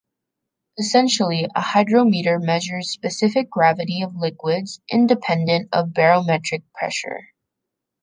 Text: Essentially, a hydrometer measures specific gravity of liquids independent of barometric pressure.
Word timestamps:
Essentially, 0.79 1.47
a 1.53 1.61
hydrometer 1.61 2.39
measures 2.39 2.89
specific 2.89 3.51
gravity 3.51 4.01
of 4.01 4.15
liquids 4.15 4.81
independent 4.89 5.69
of 5.71 5.93
barometric 5.93 6.63
pressure. 6.73 7.29